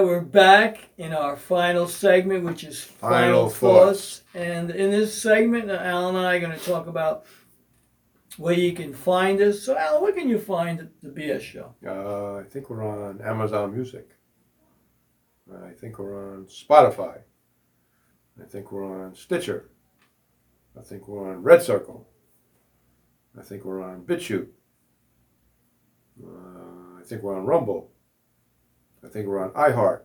[0.00, 4.22] we're back in our final segment, which is final, Final thoughts.
[4.34, 7.24] And in this segment, Alan and I are going to talk about
[8.36, 9.62] where you can find us.
[9.62, 11.74] So, Alan, where can you find the BS show?
[11.86, 14.08] Uh, I think we're on Amazon Music.
[15.64, 17.20] I think we're on Spotify.
[18.40, 19.70] I think we're on Stitcher.
[20.78, 22.06] I think we're on Red Circle.
[23.38, 24.48] I think we're on BitChute.
[26.22, 27.90] Uh, I think we're on Rumble.
[29.04, 30.02] I think we're on iHeart.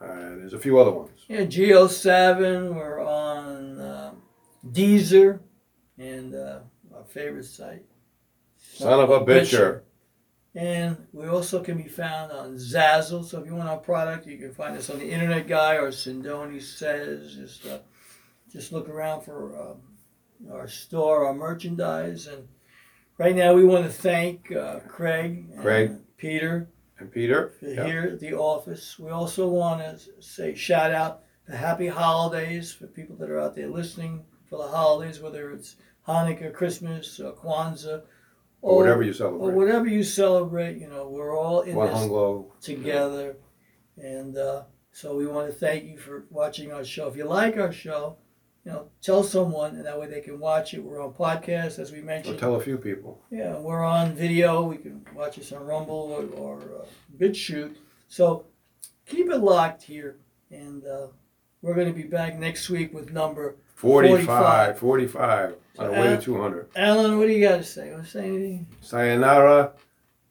[0.00, 1.10] And there's a few other ones.
[1.28, 2.74] Yeah, Geo Seven.
[2.74, 4.22] We're on um,
[4.70, 5.40] Deezer,
[5.98, 6.60] and uh,
[6.94, 7.84] our favorite site.
[8.58, 9.82] Son of a bitcher.
[10.54, 13.24] And we also can be found on Zazzle.
[13.24, 15.90] So if you want our product, you can find us on the Internet Guy or
[15.90, 17.34] Sindoni Says.
[17.34, 17.78] Just uh,
[18.50, 22.26] just look around for um, our store, our merchandise.
[22.26, 22.48] And
[23.18, 25.92] right now, we want to thank uh, Craig, and Craig.
[26.16, 27.52] Peter And Peter?
[27.60, 27.84] for Yeah.
[27.86, 28.98] here at the office.
[28.98, 33.54] We also want to say shout out to Happy Holidays for people that are out
[33.54, 35.76] there listening for the holidays, whether it's
[36.08, 38.02] Hanukkah, Christmas, or Kwanzaa,
[38.62, 39.48] Or whatever you celebrate.
[39.48, 40.78] or whatever you celebrate.
[40.78, 43.36] You know, we're all in One this together,
[43.96, 47.08] and uh, so we want to thank you for watching our show.
[47.08, 48.16] If you like our show,
[48.66, 50.82] you know, tell someone, and that way they can watch it.
[50.82, 52.02] We're on podcast, as we mentioned.
[52.02, 52.38] Or mentioned.
[52.40, 53.22] tell a few people.
[53.30, 54.64] Yeah, we're on video.
[54.64, 55.94] We can watch us on Rumble
[56.34, 57.76] or, or uh, BitChute.
[58.08, 58.46] So
[59.06, 60.16] keep it locked here,
[60.50, 61.06] and uh,
[61.62, 63.54] we're going to be back next week with number.
[63.76, 64.80] 45.
[64.80, 65.54] 45.
[65.78, 66.68] on the way to 200.
[66.74, 67.92] Alan, what do you got to say?
[67.92, 68.66] Want to say anything?
[68.80, 69.74] Sayonara,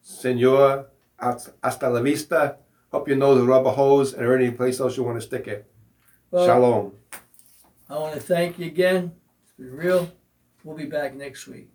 [0.01, 2.57] senor, hasta hasta la vista.
[2.91, 5.71] Hope you know the rubber hose and any place else you want to stick it.
[6.31, 6.91] Well, Shalom.
[7.87, 9.11] I want to thank you again.
[9.43, 10.11] It's been real.
[10.63, 11.69] We'll be back next week.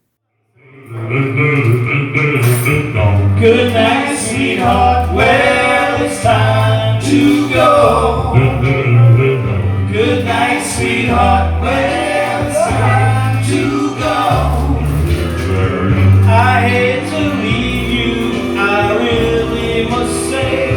[3.39, 5.15] Good night, sweetheart.
[5.15, 8.33] Well, it's time to go.
[9.93, 11.63] Good night, sweetheart.
[11.63, 14.11] Well, it's time to go.
[16.29, 18.59] I hate to leave you.
[18.59, 20.71] I really must say.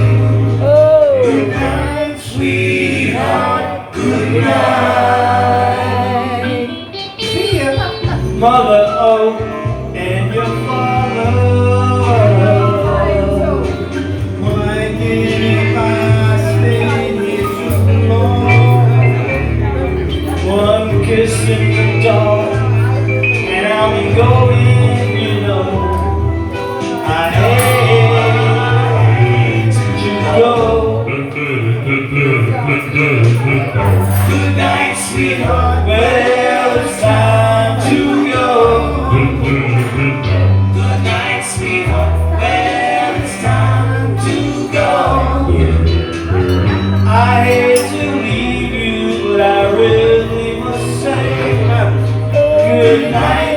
[0.61, 1.21] Oh.
[1.23, 3.93] Good night, sweetheart.
[3.95, 4.72] Good night.
[32.13, 32.49] Good
[34.55, 35.87] night, sweetheart.
[35.87, 39.09] Well, it's time to go.
[39.09, 42.13] Good night, sweetheart.
[42.39, 44.37] Well, it's time to
[44.71, 44.89] go.
[47.09, 51.65] I hate to leave you, but I really must say
[52.31, 53.52] good night.